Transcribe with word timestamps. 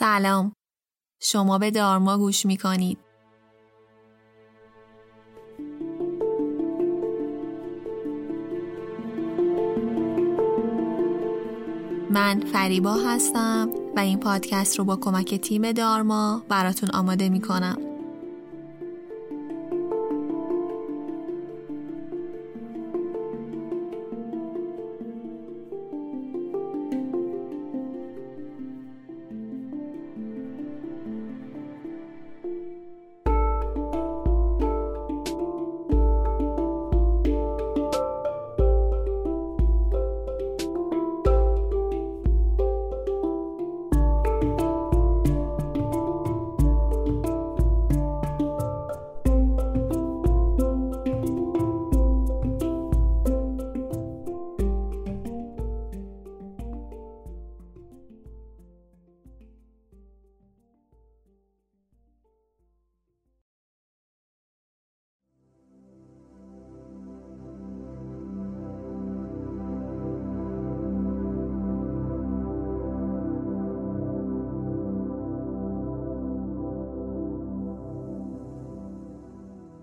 سلام. 0.00 0.52
شما 1.22 1.58
به 1.58 1.70
دارما 1.70 2.18
گوش 2.18 2.46
می 2.46 2.56
کنید 2.56 2.98
من 12.10 12.40
فریبا 12.40 12.94
هستم 12.94 13.70
و 13.96 14.00
این 14.00 14.20
پادکست 14.20 14.78
رو 14.78 14.84
با 14.84 14.96
کمک 14.96 15.34
تیم 15.34 15.72
دارما 15.72 16.42
براتون 16.48 16.90
آماده 16.90 17.28
می 17.28 17.40
کنم 17.40 17.89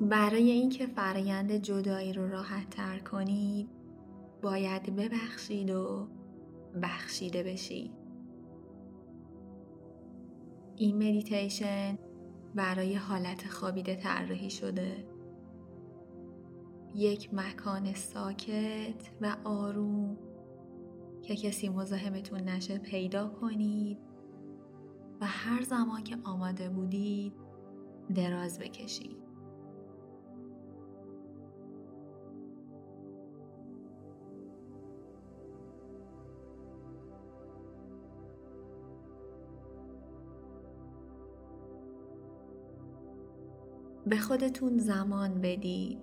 برای 0.09 0.51
اینکه 0.51 0.85
فرایند 0.85 1.51
جدایی 1.51 2.13
رو 2.13 2.27
راحت 2.27 2.69
تر 2.69 2.99
کنید 2.99 3.69
باید 4.41 4.95
ببخشید 4.95 5.69
و 5.69 6.07
بخشیده 6.81 7.43
بشید. 7.43 7.91
این 10.75 10.95
مدیتیشن 10.95 11.97
برای 12.55 12.95
حالت 12.95 13.47
خوابیده 13.47 13.95
طراحی 13.95 14.49
شده. 14.49 15.07
یک 16.95 17.33
مکان 17.33 17.93
ساکت 17.93 19.11
و 19.21 19.35
آروم 19.43 20.17
که 21.21 21.35
کسی 21.35 21.69
مزاحمتون 21.69 22.41
نشه 22.41 22.77
پیدا 22.77 23.27
کنید 23.27 23.97
و 25.21 25.25
هر 25.25 25.63
زمان 25.63 26.03
که 26.03 26.17
آماده 26.23 26.69
بودید 26.69 27.33
دراز 28.15 28.59
بکشید. 28.59 29.26
به 44.09 44.17
خودتون 44.17 44.77
زمان 44.77 45.41
بدید. 45.41 45.97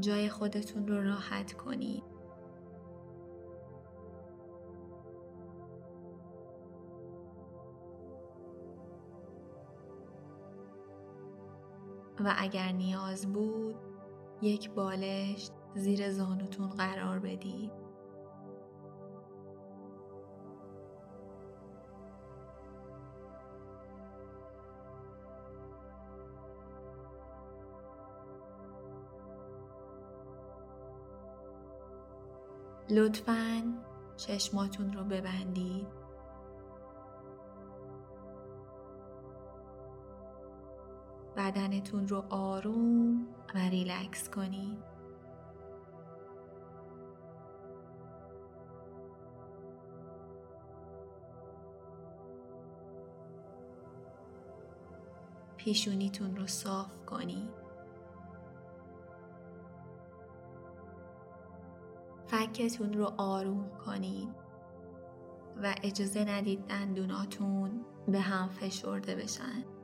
جای 0.00 0.28
خودتون 0.28 0.88
رو 0.88 1.02
راحت 1.02 1.52
کنید. 1.52 2.15
و 12.26 12.34
اگر 12.38 12.72
نیاز 12.72 13.32
بود 13.32 13.76
یک 14.42 14.70
بالشت 14.70 15.52
زیر 15.74 16.10
زانوتون 16.10 16.68
قرار 16.68 17.18
بدید. 17.18 17.72
لطفاً 32.90 33.62
چشماتون 34.16 34.92
رو 34.92 35.04
ببندید. 35.04 36.05
بدنتون 41.46 42.08
رو 42.08 42.24
آروم 42.30 43.26
و 43.54 43.58
ریلکس 43.58 44.30
کنید. 44.30 44.78
پیشونیتون 55.56 56.36
رو 56.36 56.46
صاف 56.46 57.04
کنید. 57.06 57.50
فکتون 62.26 62.92
رو 62.92 63.12
آروم 63.16 63.70
کنید 63.86 64.28
و 65.62 65.74
اجازه 65.82 66.24
ندید 66.24 66.66
دندوناتون 66.66 67.84
به 68.08 68.20
هم 68.20 68.48
فشرده 68.48 69.14
بشن. 69.14 69.75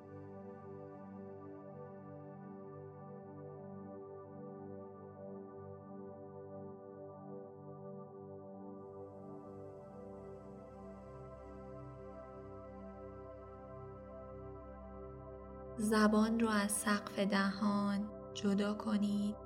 زبان 15.83 16.41
رو 16.41 16.49
از 16.49 16.73
سقف 16.73 17.19
دهان 17.19 18.11
جدا 18.35 18.75
کنید 18.75 19.37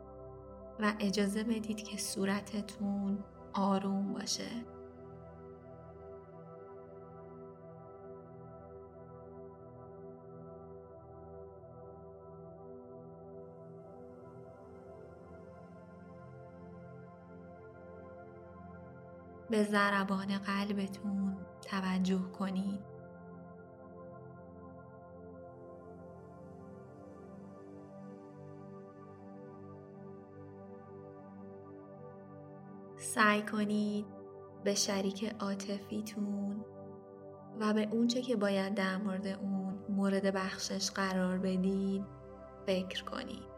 و 0.81 0.93
اجازه 1.01 1.45
بدید 1.45 1.85
که 1.85 1.99
صورتتون 1.99 3.19
آروم 3.53 4.13
باشه. 4.13 4.51
به 19.51 19.63
ضربان 19.63 20.39
قلبتون 20.39 21.37
توجه 21.63 22.23
کنید. 22.39 22.96
سعی 33.17 33.43
کنید 33.43 34.07
به 34.65 34.75
شریک 34.75 35.35
عاطفیتون 35.41 36.65
و 37.61 37.75
به 37.75 37.89
اونچه 37.93 38.23
که 38.23 38.37
باید 38.37 38.75
در 38.75 38.97
مورد 38.97 39.27
اون 39.27 39.79
مورد 39.89 40.35
بخشش 40.35 40.91
قرار 40.91 41.39
بدید 41.39 42.05
فکر 42.67 43.05
کنید. 43.05 43.56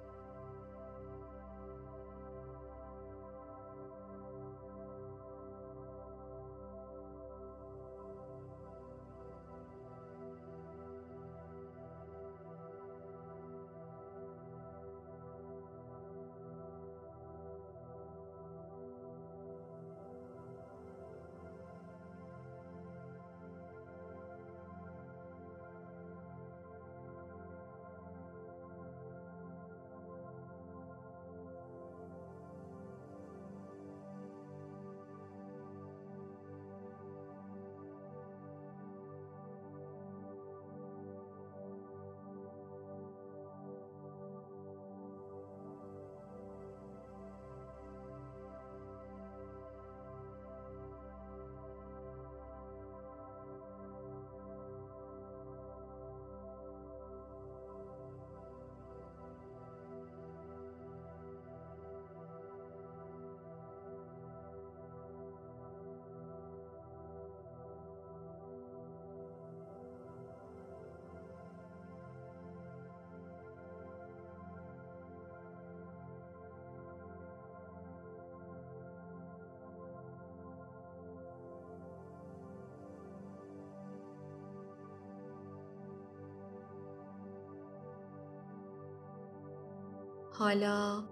حالا 90.39 91.05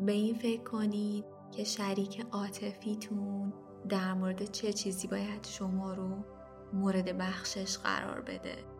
به 0.00 0.12
این 0.12 0.34
فکر 0.34 0.62
کنید 0.62 1.24
که 1.52 1.64
شریک 1.64 2.26
عاطفیتون 2.32 3.52
در 3.88 4.14
مورد 4.14 4.44
چه 4.50 4.72
چیزی 4.72 5.08
باید 5.08 5.46
شما 5.46 5.94
رو 5.94 6.24
مورد 6.72 7.18
بخشش 7.18 7.78
قرار 7.78 8.20
بده. 8.20 8.73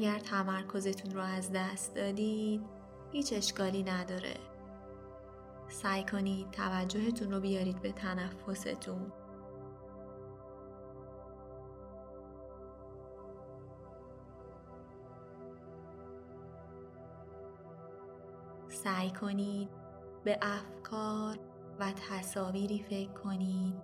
اگر 0.00 0.18
تمرکزتون 0.18 1.14
رو 1.14 1.20
از 1.20 1.52
دست 1.52 1.94
دادید 1.94 2.62
هیچ 3.12 3.32
اشکالی 3.32 3.82
نداره. 3.82 4.34
سعی 5.68 6.04
کنید 6.04 6.50
توجهتون 6.50 7.30
رو 7.30 7.40
بیارید 7.40 7.82
به 7.82 7.92
تنفستون. 7.92 9.12
سعی 18.68 19.10
کنید 19.10 19.68
به 20.24 20.38
افکار 20.42 21.38
و 21.80 21.92
تصاویری 21.92 22.78
فکر 22.78 23.12
کنید 23.12 23.74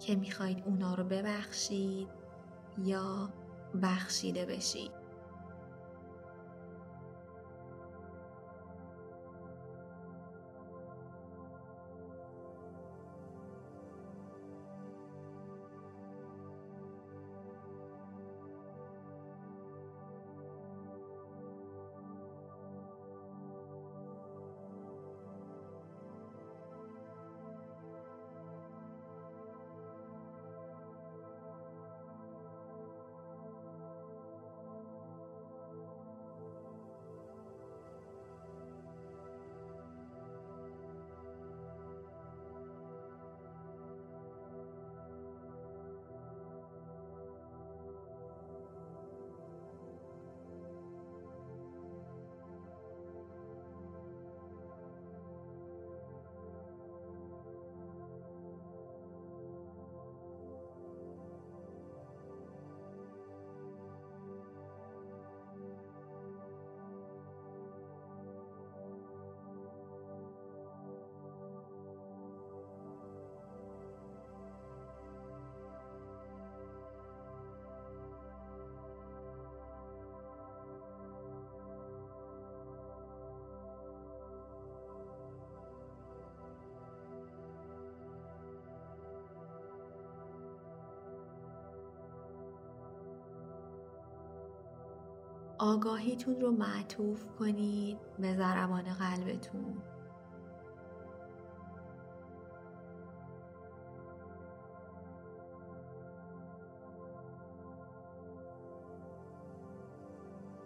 که 0.00 0.16
می‌خواید 0.16 0.62
اونا 0.66 0.94
رو 0.94 1.04
ببخشید 1.04 2.08
یا 2.78 3.28
بخشیده 3.82 4.46
بشید. 4.46 5.03
آگاهیتون 95.58 96.40
رو 96.40 96.52
معطوف 96.52 97.26
کنید 97.38 97.98
به 98.18 98.36
ضربان 98.36 98.82
قلبتون. 98.82 99.82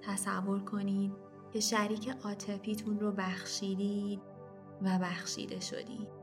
تصور 0.03 0.61
کنید 0.61 1.13
که 1.53 1.61
شریک 1.61 2.09
عاطفیتون 2.25 3.01
رو 3.01 3.13
بخشیدید 3.13 4.21
و 4.83 4.99
بخشیده 4.99 5.61
شدید. 5.61 6.18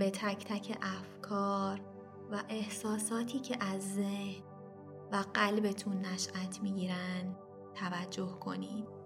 به 0.00 0.10
تک 0.10 0.44
تک 0.44 0.78
افکار 0.82 1.80
و 2.32 2.42
احساساتی 2.48 3.38
که 3.38 3.56
از 3.60 3.94
ذهن 3.94 4.42
و 5.12 5.24
قلبتون 5.34 6.00
نشأت 6.00 6.62
می‌گیرن 6.62 7.36
توجه 7.74 8.38
کنید. 8.40 8.99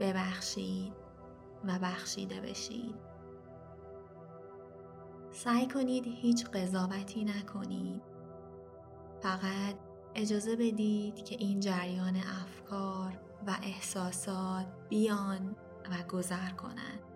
ببخشید 0.00 0.92
و 1.64 1.78
بخشیده 1.78 2.40
بشید. 2.40 2.94
سعی 5.30 5.68
کنید 5.68 6.04
هیچ 6.06 6.46
قضاوتی 6.46 7.24
نکنید. 7.24 8.02
فقط 9.22 9.74
اجازه 10.14 10.56
بدید 10.56 11.24
که 11.24 11.36
این 11.38 11.60
جریان 11.60 12.16
افکار 12.16 13.20
و 13.46 13.56
احساسات 13.62 14.66
بیان 14.88 15.56
و 15.90 16.08
گذر 16.08 16.50
کنند. 16.50 17.09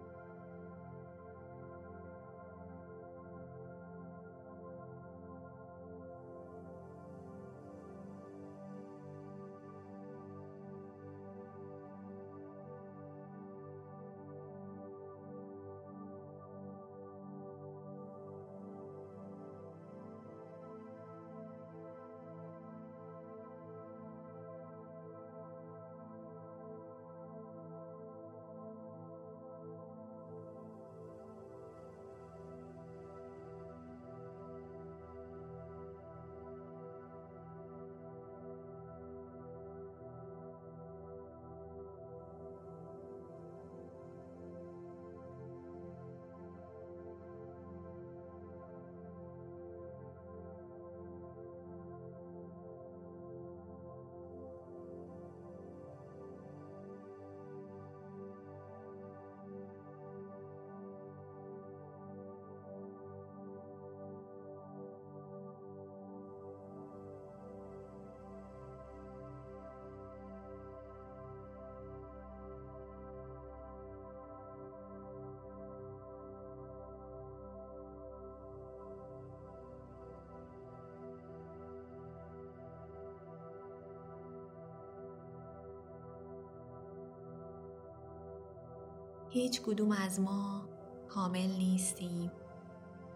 هیچ 89.35 89.63
کدوم 89.63 89.93
از 89.93 90.21
ما 90.21 90.69
کامل 91.09 91.57
نیستیم. 91.59 92.33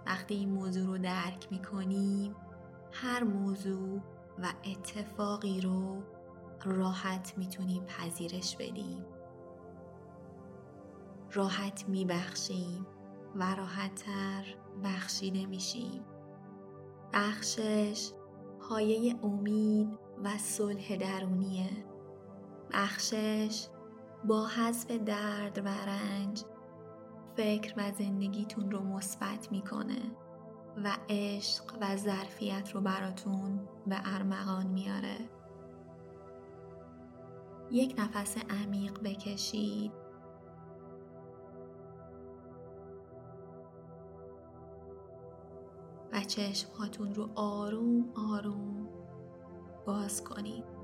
وقتی 0.07 0.35
این 0.35 0.51
موضوع 0.51 0.87
رو 0.87 0.99
درک 0.99 1.49
می 1.51 1.63
کنیم 1.63 2.37
هر 2.93 3.25
موضوع 3.25 4.01
و 4.39 4.53
اتفاقی 4.65 5.61
رو 5.61 6.03
راحت 6.65 7.35
می‌تونیم 7.37 7.85
پذیرش 7.85 8.57
بدیم. 8.57 9.05
راحت 11.33 11.89
میبخشیم 11.89 12.87
و 13.35 13.55
راحتتر 13.55 14.45
بخشیده 14.85 15.47
میشیم. 15.47 16.05
بخشش 17.13 18.11
پایه 18.61 19.17
امید 19.23 19.99
و 20.25 20.39
صلح 20.39 20.97
درونیه. 20.97 21.85
بخشش 22.73 23.69
با 24.25 24.47
حذف 24.47 24.91
درد 24.91 25.59
و 25.65 25.69
رنج 25.69 26.45
فکر 27.37 27.75
و 27.77 27.93
زندگیتون 27.93 28.71
رو 28.71 28.81
مثبت 28.81 29.53
می‌کنه 29.53 30.01
و 30.85 30.97
عشق 31.09 31.65
و 31.81 31.97
ظرفیت 31.97 32.71
رو 32.75 32.81
براتون 32.81 33.69
به 33.87 33.97
ارمغان 34.05 34.67
میاره. 34.67 35.17
یک 37.71 37.95
نفس 37.99 38.37
عمیق 38.51 39.03
بکشید. 39.03 39.93
و 46.13 46.21
چشمهاتون 46.21 47.15
رو 47.15 47.29
آروم 47.35 48.13
آروم 48.15 48.89
باز 49.87 50.25
کنید. 50.25 50.78